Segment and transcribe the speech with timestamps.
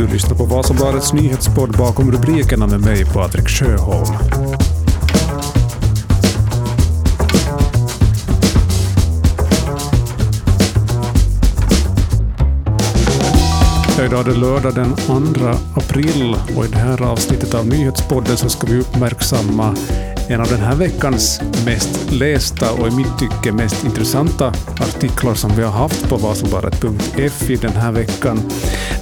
[0.00, 4.14] Du lyssnar på Vasabladets nyhetspodd bakom rubrikerna med mig, Patrik Sjöholm.
[14.06, 15.14] Idag är det lördag den 2
[15.74, 19.76] april och i det här avsnittet av nyhetspodden så ska vi uppmärksamma
[20.28, 24.48] en av den här veckans mest lästa och i mitt tycke mest intressanta
[24.80, 28.40] artiklar som vi har haft på Vasabladet.fi den här veckan.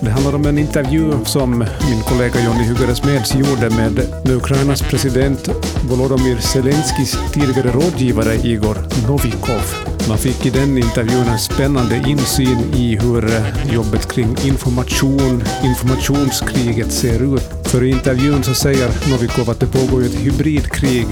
[0.00, 3.92] Det handlar om en intervju som min kollega Jonny Hugares-Meds gjorde med,
[4.24, 5.48] med Ukrainas president
[5.88, 8.76] Volodymyr Zelenskyjs tidigare rådgivare Igor
[9.08, 9.74] Novikov.
[10.08, 13.30] Man fick i den intervjun en spännande insyn i hur
[13.72, 17.42] jobbet kring information, informationskriget ser ut.
[17.64, 21.06] För i intervjun så säger Novikov att det pågår ett hybridkrig.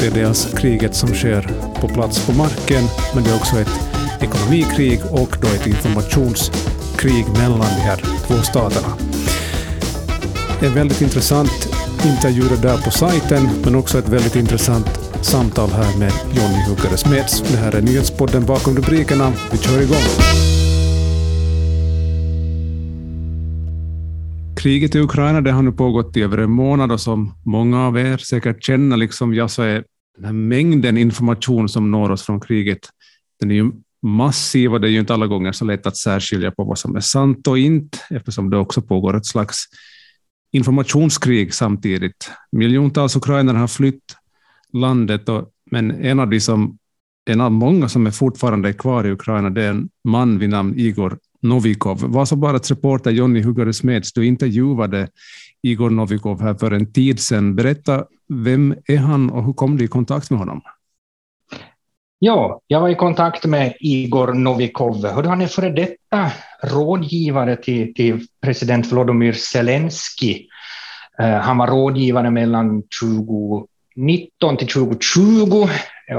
[0.00, 1.50] Det är dels kriget som sker
[1.80, 3.80] på plats på marken, men det är också ett
[4.20, 6.71] ekonomikrig och då ett informationskrig
[7.02, 8.96] krig mellan de här två staterna.
[10.62, 11.68] En väldigt intressant
[12.04, 14.86] intervju där på sajten, men också ett väldigt intressant
[15.22, 17.40] samtal här med Jonny Huggare Smeds.
[17.40, 19.32] Det här är nyhetspodden bakom rubrikerna.
[19.52, 20.08] Vi kör igång.
[24.56, 27.98] Kriget i Ukraina det har nu pågått i över en månad och som många av
[27.98, 29.84] er säkert känner, liksom jag, så är
[30.16, 32.88] den här mängden information som når oss från kriget,
[33.40, 34.78] den är ju massiva.
[34.78, 37.46] det är ju inte alla gånger så lätt att särskilja på vad som är sant
[37.46, 39.64] och inte, eftersom det också pågår ett slags
[40.52, 42.30] informationskrig samtidigt.
[42.52, 44.16] Miljontals ukrainare har flytt
[44.72, 46.78] landet, och, men en av de som
[47.24, 50.74] en av många som är fortfarande kvar i Ukraina, det är en man vid namn
[50.76, 52.04] Igor Novikov.
[52.04, 55.08] Vasabaradets reporter Jonny Huggare Smeds, du intervjuade
[55.62, 57.54] Igor Novikov här för en tid sedan.
[57.54, 60.60] Berätta, vem är han och hur kom du i kontakt med honom?
[62.24, 65.06] Ja, jag var i kontakt med Igor Novikov.
[65.06, 66.30] Han är före detta
[66.62, 70.46] rådgivare till, till president Volodymyr Zelensky.
[71.18, 75.68] Eh, han var rådgivare mellan 2019 till 2020,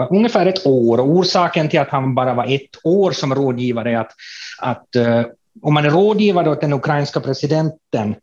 [0.09, 1.01] ungefär ett år.
[1.01, 4.11] Orsaken till att han bara var ett år som rådgivare är att,
[4.59, 5.21] att eh,
[5.61, 8.15] om man är rådgivare åt den ukrainska presidenten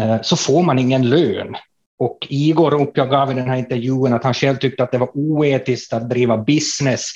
[0.00, 1.56] eh, så får man ingen lön.
[1.98, 5.92] Och Igor uppgav i den här intervjun att han själv tyckte att det var oetiskt
[5.92, 7.10] att driva business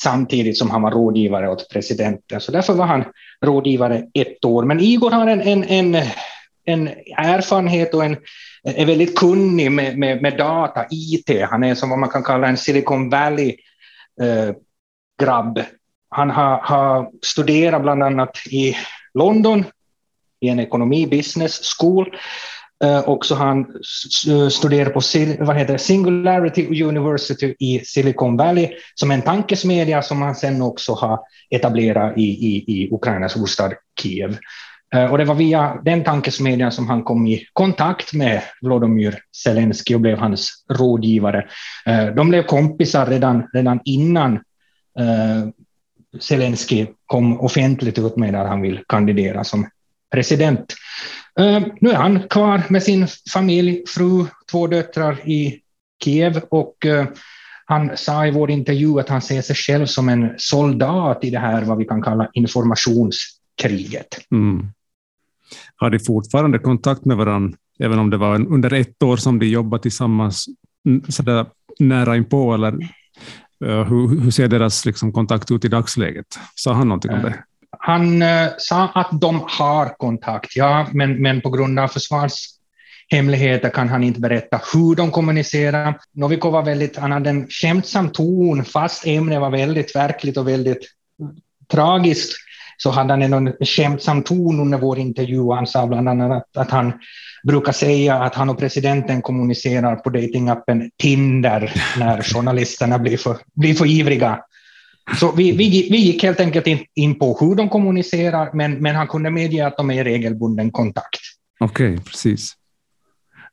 [0.00, 2.40] samtidigt som han var rådgivare åt presidenten.
[2.40, 3.04] Så därför var han
[3.44, 4.64] rådgivare ett år.
[4.64, 5.96] Men Igor har en, en, en,
[6.64, 8.16] en erfarenhet och en,
[8.64, 11.30] är väldigt kunnig med, med, med, data, IT.
[11.50, 13.58] Han är som vad man kan kalla en Silicon Valley-grabb.
[15.58, 15.64] Eh,
[16.08, 18.76] han har, har studerat bland annat i
[19.14, 19.64] London
[20.40, 22.16] i en ekonomi business school
[22.82, 23.66] Eh, också och så han
[24.50, 25.00] studerar på
[25.44, 30.92] vad heter Singularity University i Silicon Valley som är en tankesmedja som han sen också
[30.92, 31.20] har
[31.50, 34.38] etablerat i, i, i Ukrainas huvudstad Kiev.
[34.94, 39.94] Eh, och det var via den tankesmedjan som han kom i kontakt med Volodymyr Zelensky
[39.94, 41.46] och blev hans rådgivare.
[41.86, 44.40] Eh, de blev kompisar redan, redan innan
[46.20, 49.66] Zelensky kom offentligt ut med att han vill kandidera som
[50.12, 50.74] president.
[51.40, 55.60] Uh, nu är han kvar med sin familj, fru, två döttrar i
[56.04, 57.04] Kiev och uh,
[57.66, 61.38] han sa i vår intervju att han ser sig själv som en soldat i det
[61.38, 64.18] här vad vi kan kalla informationskriget.
[64.30, 64.66] Mm.
[65.76, 69.46] Har de fortfarande kontakt med varandra, även om det var under ett år som de
[69.46, 70.46] jobbade tillsammans
[71.08, 71.46] så
[71.78, 72.72] nära inpå, eller
[73.64, 76.26] uh, hur, hur, ser deras liksom, kontakt ut i dagsläget?
[76.54, 77.44] Sa han någonting om det?
[77.84, 83.88] Han eh, sa att de har kontakt, ja, men, men på grund av försvarshemligheter kan
[83.88, 85.98] han inte berätta hur de kommunicerar.
[86.14, 90.86] Novikov var väldigt, han hade en skämtsam ton, fast ämnet var väldigt verkligt och väldigt
[91.72, 92.32] tragiskt,
[92.76, 95.52] så hade han en skämtsam ton under vår intervju.
[95.52, 96.92] Han sa bland annat att, att han
[97.44, 103.74] brukar säga att han och presidenten kommunicerar på datingappen Tinder när journalisterna blir för, blir
[103.74, 104.40] för ivriga.
[105.20, 108.94] Så vi, vi, vi gick helt enkelt in, in på hur de kommunicerar, men, men
[108.96, 111.20] han kunde medge att de är i regelbunden kontakt.
[111.60, 112.52] Okej, okay, precis.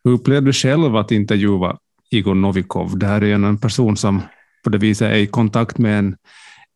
[0.03, 1.77] Hur upplevde du själv att intervjua
[2.11, 2.97] Igor Novikov?
[2.97, 4.21] Det här är en person som
[4.63, 6.15] på det viset är i kontakt med en,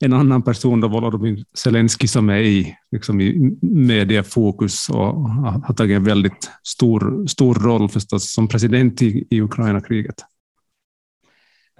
[0.06, 5.96] en annan person, då Volodymyr Zelensky, som är i, liksom i mediefokus och har tagit
[5.96, 10.16] en väldigt stor, stor roll förstås som president i, i Ukraina-kriget.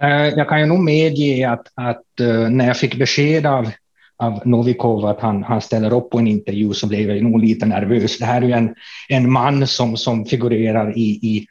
[0.02, 3.70] Eh, jag kan ju nog medge att, att eh, när jag fick besked av,
[4.16, 7.66] av Novikov att han, han ställer upp på en intervju så blev jag nog lite
[7.66, 8.18] nervös.
[8.18, 8.74] Det här är ju en,
[9.08, 11.46] en man som, som figurerar i, i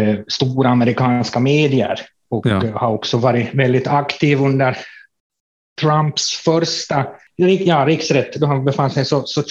[0.00, 2.62] eh, stora amerikanska medier och ja.
[2.74, 4.76] har också varit väldigt aktiv under
[5.80, 7.06] Trumps första
[7.36, 9.42] ja, riksrätt, då han befann sig så, så,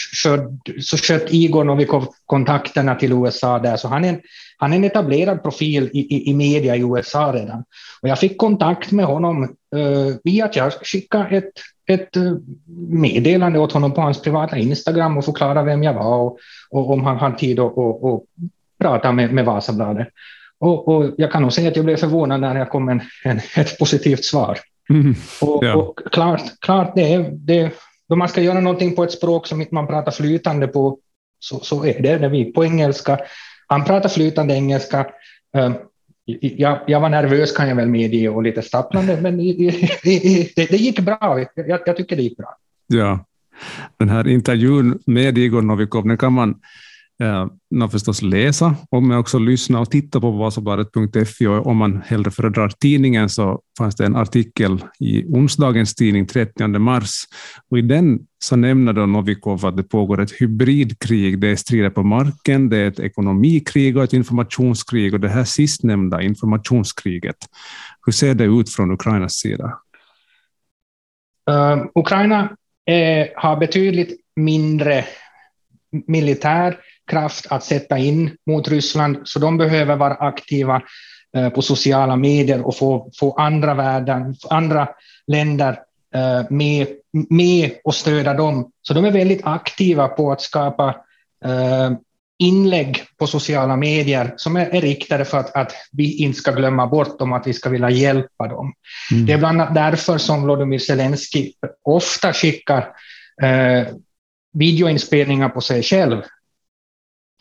[0.82, 4.22] så sköt Igor Novikov kontakterna till USA där, så han är en,
[4.58, 7.64] han är en etablerad profil i, i, i media i USA redan.
[8.02, 9.44] Och jag fick kontakt med honom
[9.76, 11.54] uh, via att jag skickade ett,
[11.88, 12.34] ett eh,
[12.90, 16.40] meddelande åt honom på hans privata Instagram och förklarade vem jag var och,
[16.72, 18.26] och om han hade tid att och, och
[18.82, 20.08] prata med, med Vasabladet.
[20.60, 23.38] Och, och, jag kan nog säga att jag blev förvånad när jag kom en, en
[23.56, 24.60] ett positivt svar.
[24.90, 25.76] Mm, och, ja.
[25.76, 27.72] och, klart, klart det är, det,
[28.10, 30.98] då man ska göra någonting på ett språk som inte man pratar flytande på,
[31.40, 33.20] så, så är det, det vi på engelska.
[33.68, 35.08] Han pratar flytande engelska.
[35.58, 35.74] Ehm,
[36.42, 41.00] jag, jag, var nervös kan jag väl medge och lite stapplande, men det, det gick
[41.00, 41.46] bra.
[41.56, 42.58] Jag, jag, tycker det gick bra.
[42.88, 43.26] Ja,
[43.98, 46.56] den här intervjun med Igor Novikov, den kan man
[47.24, 51.48] eh, förstås läsa, men också lyssna och titta på Vasabladet.fi.
[51.48, 56.68] Och om man hellre föredrar tidningen så fanns det en artikel i onsdagens tidning 30
[56.68, 57.12] mars.
[57.72, 61.40] Och I den så nämner då Novikov att det pågår ett hybridkrig.
[61.40, 65.14] Det är strider på marken, det är ett ekonomikrig och ett informationskrig.
[65.14, 67.38] Och det här sistnämnda informationskriget,
[68.06, 69.80] hur ser det ut från Ukrainas sida?
[71.50, 75.06] Uh, Ukraina eh, har betydligt mindre
[76.08, 76.78] militär
[77.08, 80.82] kraft att sätta in mot Ryssland, så de behöver vara aktiva
[81.38, 84.90] eh, på sociala medier och få, få andra, världen, andra
[85.28, 85.80] länder
[86.16, 86.88] eh, med,
[87.30, 88.72] med och stödja dem.
[88.82, 90.96] Så de är väldigt aktiva på att skapa
[91.46, 91.92] eh,
[92.38, 96.88] inlägg på sociala medier som är, är riktade för att, att vi inte ska glömma
[96.88, 98.74] bort dem, att vi ska vilja hjälpa dem.
[99.12, 99.26] Mm.
[99.26, 101.52] Det är bland annat därför som Volodymyr Zelensky
[101.84, 102.88] ofta skickar
[103.44, 103.88] eh,
[104.54, 106.22] videoinspelningar på sig själv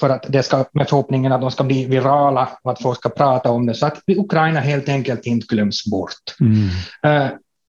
[0.00, 3.08] för att det ska, med förhoppningen att de ska bli virala och att folk ska
[3.08, 6.36] prata om det, så att Ukraina helt enkelt inte glöms bort.
[6.40, 6.68] Mm.
[7.06, 7.32] Uh,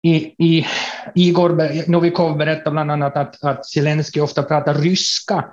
[0.04, 0.16] i,
[0.46, 0.66] i,
[1.16, 5.46] Igor Novikov berättar bland annat att, att Zelensky ofta pratar ryska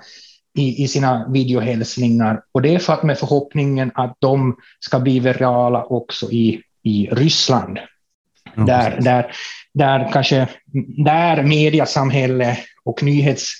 [0.58, 5.20] i, i sina videohälsningar, och det är för att med förhoppningen att de ska bli
[5.20, 7.78] virala också i, i Ryssland.
[8.54, 9.32] Ja, där, där,
[9.74, 10.48] där kanske
[11.04, 13.52] där mediasamhälle och nyhets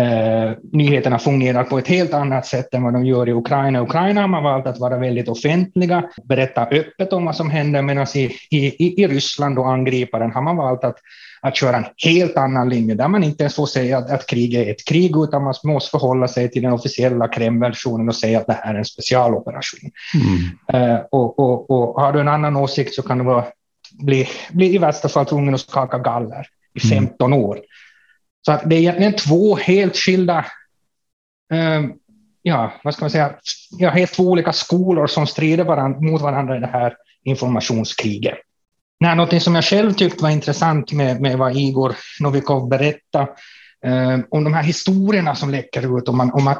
[0.00, 3.82] eh, nyheterna fungerar på ett helt annat sätt än vad de gör i Ukraina.
[3.82, 8.06] Ukraina har man valt att vara väldigt offentliga, berätta öppet om vad som händer, medan
[8.14, 10.96] i, i, i Ryssland och angriparen har man valt att,
[11.40, 14.54] att köra en helt annan linje, där man inte ens får säga att, att krig
[14.54, 18.46] är ett krig, utan man måste förhålla sig till den officiella Kreml-versionen och säga att
[18.46, 19.90] det här är en specialoperation.
[20.14, 20.92] Mm.
[20.92, 23.44] Eh, och, och, och har du en annan åsikt så kan du vara,
[23.92, 27.44] bli, bli i värsta fall tvungen att skaka galler i 15 mm.
[27.44, 27.58] år.
[28.42, 30.46] Så att det är egentligen två helt skilda,
[31.52, 31.82] eh,
[32.42, 33.34] ja, vad ska man säga,
[33.78, 36.94] ja, helt två olika skolor som strider varandra, mot varandra i det här
[37.24, 38.38] informationskriget.
[39.00, 43.28] Nej, något som jag själv tyckte var intressant med, med vad Igor Novikov berättade
[43.86, 46.56] eh, om de här historierna som läcker ut, om man, om man,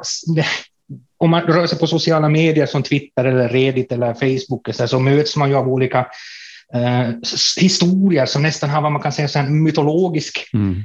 [1.18, 4.98] om man rör sig på sociala medier som Twitter eller Reddit eller Facebook så, så
[4.98, 6.06] möts man ju av olika
[6.74, 7.10] eh,
[7.60, 10.82] historier som nästan har vad man kan säga en mytologisk mm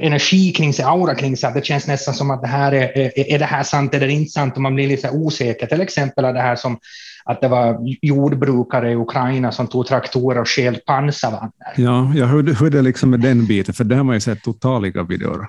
[0.00, 2.98] energi kring sig, aura kring sig, att det känns nästan som att det här är,
[2.98, 5.66] är, är det här sant eller inte sant, och man blir lite osäker.
[5.66, 6.78] Till exempel det här som
[7.24, 11.72] att det var jordbrukare i Ukraina som tog traktorer och skäl pansarvagnar.
[11.76, 14.20] Ja, ja hur, hur är det liksom med den biten, för det har man ju
[14.20, 15.48] sett totaliga videor.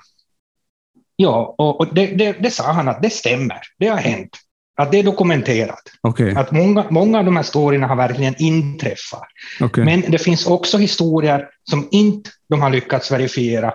[1.15, 4.38] Ja, och, och det, det, det, sa han att det stämmer, det har hänt.
[4.77, 5.81] Att det är dokumenterat.
[6.03, 6.36] Okay.
[6.36, 9.27] Att många, många av de här historierna har verkligen inträffat.
[9.62, 9.86] Okay.
[9.86, 13.74] Men det finns också historier som inte de har lyckats verifiera,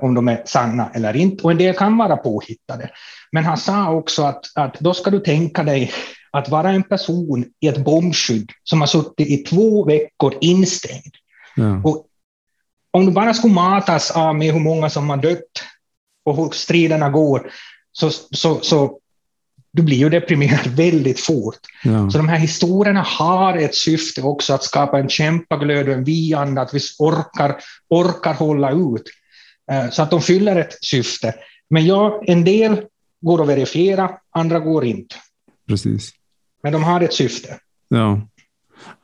[0.00, 1.44] om de är sanna eller inte.
[1.44, 2.90] Och en del kan vara påhittade.
[3.32, 5.92] Men han sa också att, att då ska du tänka dig
[6.30, 11.14] att vara en person i ett bombskydd som har suttit i två veckor instängd.
[11.56, 11.80] Ja.
[11.84, 12.06] Och
[12.90, 15.62] om du bara skulle matas av med hur många som har dött
[16.24, 17.50] och hur striderna går,
[17.92, 18.98] så, så, så
[19.72, 21.58] du blir ju deprimerad väldigt fort.
[21.84, 22.10] Ja.
[22.10, 26.62] Så de här historierna har ett syfte också, att skapa en kämpaglöd och en vi-anda,
[26.62, 27.56] att vi orkar,
[27.88, 29.02] orkar hålla ut.
[29.72, 31.34] Eh, så att de fyller ett syfte.
[31.70, 32.82] Men ja, en del
[33.20, 35.14] går att verifiera, andra går inte.
[35.68, 36.10] Precis.
[36.62, 37.58] Men de har ett syfte.
[37.88, 38.20] Ja.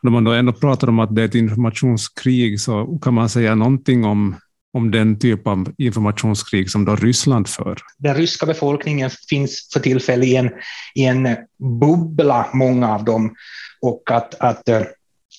[0.02, 3.54] När man då ändå pratar om att det är ett informationskrig så kan man säga
[3.54, 4.37] någonting om,
[4.73, 7.78] om den typ av informationskrig som då Ryssland för.
[7.99, 10.50] Den ryska befolkningen finns för tillfället i en,
[10.94, 11.37] i en
[11.80, 13.35] bubbla, många av dem.
[13.80, 14.68] Och att, att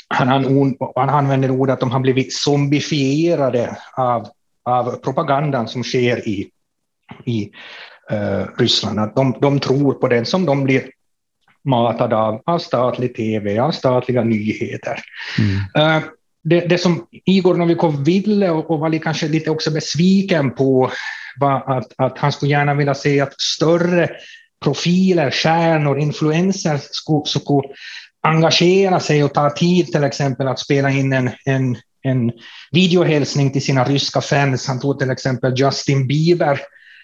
[0.07, 4.27] han, han, han använder ordet att de har blivit zombifierade av
[4.65, 6.49] av propagandan som sker i,
[7.25, 7.51] i
[8.11, 8.99] uh, Ryssland.
[8.99, 10.83] Att de, de tror på den som de blir
[11.63, 14.99] matade av, av statlig tv, av statliga nyheter.
[15.39, 15.97] Mm.
[15.97, 16.03] Uh,
[16.43, 20.91] det, det som Igor Novikov ville och, och var kanske lite också besviken på
[21.39, 24.09] var att, att han skulle gärna vilja se att större
[24.63, 27.67] profiler, stjärnor, influenser skulle, skulle
[28.21, 32.31] engagera sig och ta tid till exempel att spela in en, en, en
[32.71, 34.67] videohälsning till sina ryska fans.
[34.67, 36.59] Han tog till exempel Justin Bieber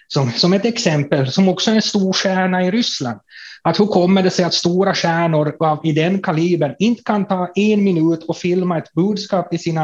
[0.08, 3.20] som, som ett exempel, som också är en stor stjärna i Ryssland.
[3.62, 7.52] Att hur kommer det sig att stora stjärnor av, i den kalibern inte kan ta
[7.54, 9.82] en minut och filma ett budskap till sina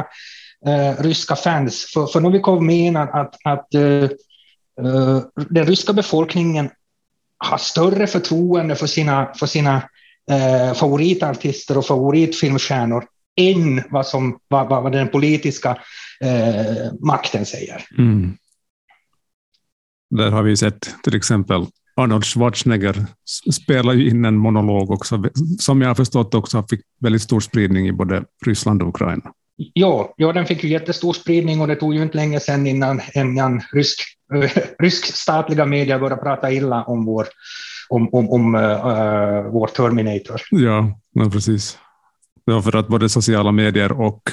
[0.66, 1.90] eh, ryska fans?
[1.94, 3.82] För, för Novikov menar att, att eh,
[4.84, 5.20] eh,
[5.50, 6.70] den ryska befolkningen
[7.38, 9.82] har större förtroende för sina, för sina
[10.30, 13.04] eh, favoritartister och favoritfilmstjärnor
[13.38, 15.78] än vad, som, vad, vad den politiska
[17.00, 17.84] makten säger.
[17.98, 18.36] Mm.
[20.10, 21.66] Där har vi sett till exempel
[21.96, 23.06] Arnold Schwarzenegger
[23.52, 25.22] spelar ju in en monolog också,
[25.58, 29.32] som jag har förstått också fick väldigt stor spridning i både Ryssland och Ukraina.
[29.56, 33.00] Ja, ja, den fick ju jättestor spridning och det tog ju inte länge sedan innan,
[33.14, 34.00] innan rysk,
[34.34, 37.26] äh, rysk statliga media började prata illa om vår,
[37.88, 40.40] om, om, om äh, vår Terminator.
[40.50, 41.78] Ja, ja, precis.
[42.48, 44.32] Ja, för att både sociala medier och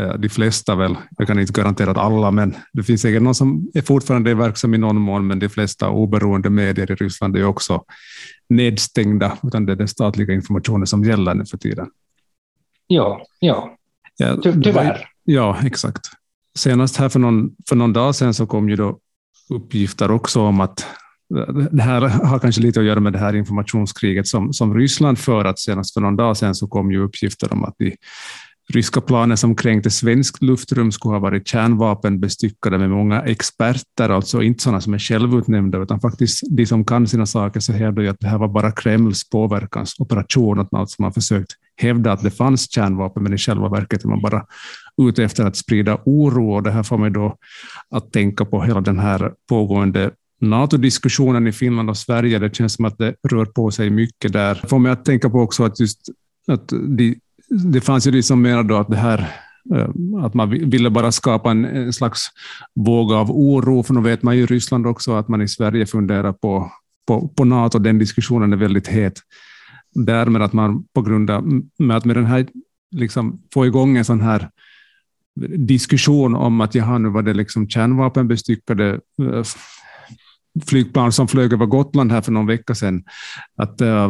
[0.00, 3.34] Eh, de flesta väl, jag kan inte garantera att alla, men det finns säkert någon
[3.34, 7.44] som är fortfarande verksam i någon mån, men de flesta oberoende medier i Ryssland är
[7.44, 7.84] också
[8.48, 11.90] nedstängda, utan det är den statliga informationen som gäller nu för tiden.
[12.86, 13.76] Ja, ja.
[14.16, 15.08] ja tyvärr.
[15.24, 16.00] Ja, exakt.
[16.58, 18.98] Senast här för någon, för någon dag sedan så kom ju då
[19.50, 20.86] uppgifter också om att
[21.70, 25.44] det här har kanske lite att göra med det här informationskriget som, som Ryssland för,
[25.44, 27.96] att senast för någon dag sedan så kom ju uppgifter om att de
[28.72, 34.62] ryska planer som kränkte svenskt luftrum skulle ha varit kärnvapenbestyckade med många experter, alltså inte
[34.62, 38.20] sådana som är självutnämnda, utan faktiskt de som kan sina saker, så hävdar ju att
[38.20, 42.72] det här var bara Kremls påverkansoperation, att alltså man har försökt hävda att det fanns
[42.72, 44.44] kärnvapen, men i själva verket är man bara
[45.02, 47.36] ute efter att sprida oro, och det här får mig då
[47.90, 50.10] att tänka på hela den här pågående
[50.40, 52.38] NATO-diskussionen i Finland och Sverige.
[52.38, 54.58] Det känns som att det rör på sig mycket där.
[54.62, 56.00] Det får mig att tänka på också att just
[56.46, 57.20] att de
[57.50, 59.18] det fanns ju liksom de som menade att det här
[59.74, 59.88] eh,
[60.24, 62.26] att man ville bara skapa en, slags
[62.74, 65.86] våg av oro, för nu vet man ju i Ryssland också att man i Sverige
[65.86, 66.72] funderar på,
[67.06, 69.20] på, på NATO, den diskussionen är väldigt het.
[69.94, 72.46] Därmed att man på grund av med att med den här
[72.90, 74.50] liksom få igång en sån här
[75.56, 79.42] diskussion om att jaha, nu var det liksom kärnvapenbestyckade eh,
[80.66, 83.02] flygplan som flög över Gotland här för någon vecka sedan.
[83.56, 84.08] Att, uh,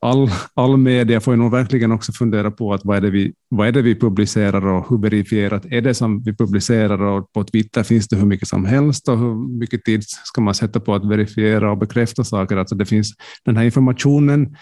[0.00, 3.34] all, all media får ju nog verkligen också fundera på att vad, är det vi,
[3.48, 7.44] vad är det vi publicerar och hur verifierat är det som vi publicerar och på
[7.44, 10.94] Twitter finns det hur mycket som helst och hur mycket tid ska man sätta på
[10.94, 12.56] att verifiera och bekräfta saker.
[12.56, 14.56] Alltså det finns, den här informationen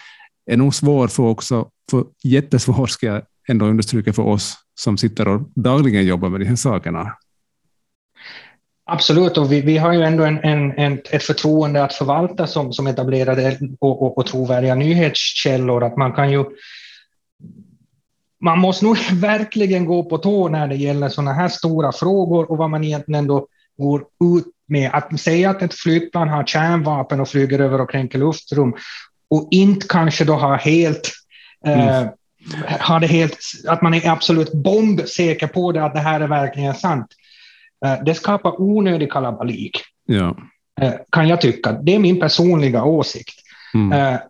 [0.50, 5.28] är nog svår för också, för jättesvår ska jag ändå understryka för oss som sitter
[5.28, 7.12] och dagligen jobbar med de här sakerna.
[8.86, 12.72] Absolut, och vi, vi har ju ändå en, en, en, ett förtroende att förvalta som,
[12.72, 15.84] som etablerade och, och, och trovärdiga nyhetskällor.
[15.84, 16.44] Att man kan ju
[18.40, 22.58] man måste nog verkligen gå på tå när det gäller sådana här stora frågor och
[22.58, 23.46] vad man egentligen då
[23.78, 24.90] går ut med.
[24.92, 28.74] Att säga att ett flygplan har kärnvapen och flyger över och kränker luftrum
[29.30, 31.12] och inte kanske då har helt
[31.66, 31.88] mm.
[31.88, 32.06] eh,
[32.80, 33.38] har det helt,
[33.68, 37.06] att man är absolut bombsäker på det, att det här är verkligen sant.
[37.84, 40.36] Eh, det skapar onödig kalabalik, ja.
[40.80, 41.72] Eh, kan jag tycka.
[41.72, 43.40] Det är min personliga åsikt.
[43.74, 43.92] Mm.
[43.92, 44.20] Eh,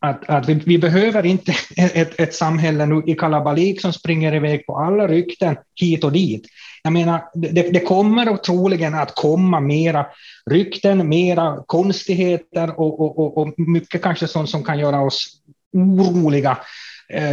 [0.00, 4.66] att, att vi, vi, behöver inte ett, ett samhälle nu i kalabalik som springer iväg
[4.66, 6.46] på alla rykten hit och dit.
[6.82, 10.06] Jag menar, det, det kommer troligen att komma mera
[10.50, 15.40] rykten, mera konstigheter och, och, och, och mycket kanske sånt som kan göra oss
[15.72, 16.58] oroliga.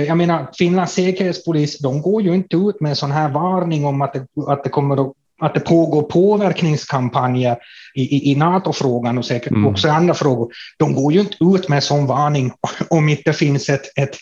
[0.08, 4.02] Jag menar, Finlands säkerhetspolis, de går ju inte ut med en sån här varning om
[4.02, 7.58] att det, att det kommer att att det pågår påverkningskampanjer
[7.96, 9.66] i, i, i NATO-frågan och säkert mm.
[9.66, 10.54] också i andra frågor.
[10.78, 12.52] De går ju inte ut med en sån varning
[12.90, 14.16] om inte finns ett, ett,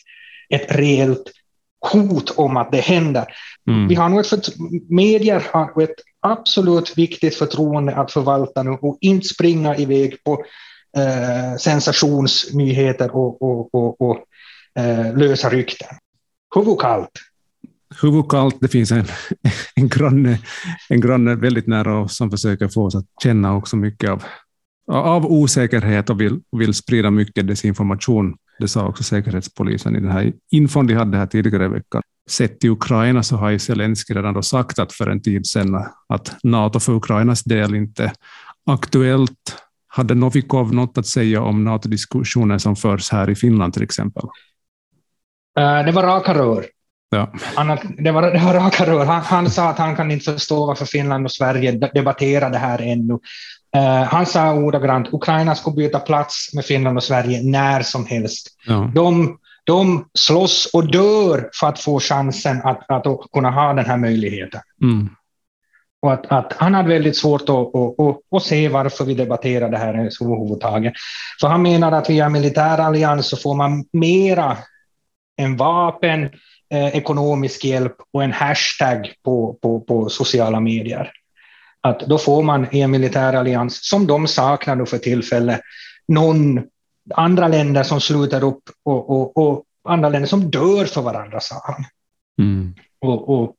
[0.50, 1.24] ett reellt
[1.92, 3.26] hot om att det händer.
[3.70, 3.88] Mm.
[3.88, 4.48] Vi har nog ett
[4.90, 10.44] medier har ett absolut viktigt förtroende att förvalta nu och inte springa iväg på
[10.98, 14.18] eh, sensationsnyheter och, och, och, och
[14.80, 15.98] eh, lösa rykten.
[16.56, 17.12] Huvudkallt
[18.02, 18.58] huvudkallt.
[18.62, 19.06] Det finns en,
[19.76, 20.40] en, granne,
[20.90, 24.24] en granne väldigt nära oss som försöker få oss att känna också mycket av,
[24.88, 28.36] av osäkerhet och vill, vill sprida mycket desinformation.
[28.60, 32.02] Det sa också Säkerhetspolisen i den här infon de hade här tidigare i veckan.
[32.30, 35.86] Sett till Ukraina så har ju Zelenskyj redan då sagt att för en tid sedan
[36.10, 38.14] att NATO för Ukrainas del inte
[38.66, 39.58] aktuellt.
[39.88, 44.24] Hade Novikov något att säga om NATO-diskussionen som förs här i Finland till exempel?
[45.60, 46.66] Eh, det var raka rör.
[47.14, 47.32] Ja.
[47.56, 49.06] Han, det, var, det var raka rör.
[49.06, 52.82] Han, han, sa att han kan inte förstå varför Finland och Sverige debatterar det här
[52.82, 53.14] ännu.
[53.78, 58.48] Uh, han sa ordagrant Ukraina ska byta plats med Finland och Sverige när som helst.
[58.68, 58.92] Ja.
[58.96, 63.98] De, de slåss och dör för att få chansen att, att kunna ha den här
[63.98, 64.62] möjligheten.
[64.82, 65.10] Mm.
[66.02, 69.70] Och att, att, han hade väldigt svårt att, att, att, att se varför vi debatterar
[69.70, 70.94] det här överhuvudtaget.
[71.42, 74.58] För han menar att via militärallians så får man mera
[75.38, 76.30] än vapen,
[76.74, 81.12] eh, ekonomisk hjälp och en hashtag på, på, på sociala medier.
[81.82, 85.62] Att då får man i en militärallians, som de saknar nu för tillfället,
[86.08, 86.62] någon
[87.16, 91.56] andra länder som sluter upp och, och, och andra länder som dör för varandra, sa
[91.64, 91.86] han.
[92.42, 92.76] Mm.
[93.00, 93.56] Och, och,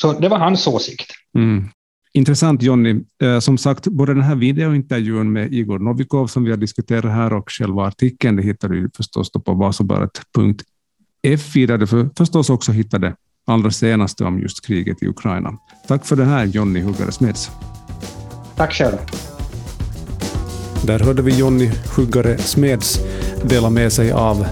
[0.00, 1.12] så det var hans åsikt.
[1.34, 1.68] Mm.
[2.12, 3.04] Intressant Jonny.
[3.22, 7.32] Eh, som sagt, både den här videointervjun med Igor Novikov som vi har diskuterat här
[7.32, 9.54] och själva artikeln, det hittar du förstås på
[11.26, 13.14] vasabaret.fi, där du förstås också hittar det
[13.46, 15.58] allra senaste om just kriget i Ukraina.
[15.88, 17.50] Tack för det här Jonny Huggare Smeds.
[18.56, 18.96] Tack själv.
[20.84, 23.00] Där hörde vi Jonny Huggare Smeds
[23.44, 24.46] dela med sig av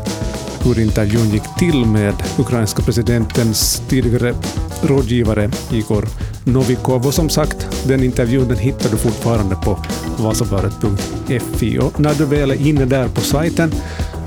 [0.65, 4.35] hur intervjun gick till med ukrainska presidentens tidigare
[4.83, 6.05] rådgivare Igor
[6.45, 7.07] Novikov.
[7.07, 9.79] Och som sagt, den intervjun den hittar du fortfarande på
[10.19, 11.79] vasabladet.fi.
[11.79, 13.71] Och när du väl är inne där på sajten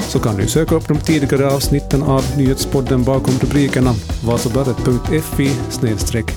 [0.07, 3.93] så kan du söka upp de tidigare avsnitten av nyhetspodden bakom rubrikerna
[4.25, 5.51] vasabladet.fi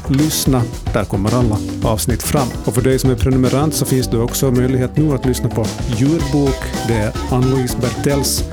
[0.09, 0.63] lyssna.
[0.93, 2.49] Där kommer alla avsnitt fram.
[2.65, 5.67] Och för dig som är prenumerant så finns det också möjlighet nu att lyssna på
[5.97, 6.65] Djurbok.
[6.89, 8.45] Det är Ann-Louise Bertells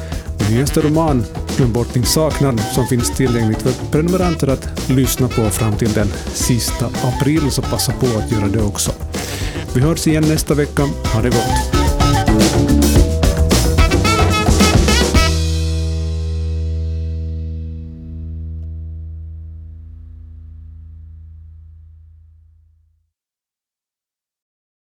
[0.50, 1.26] nyaste roman
[1.58, 6.08] Glöm bort din saknad som finns tillgängligt för prenumeranter att lyssna på fram till den
[6.34, 8.92] sista april, så passa på att göra det också.
[9.74, 10.84] Vi hörs igen nästa vecka.
[11.14, 11.77] Ha det gott!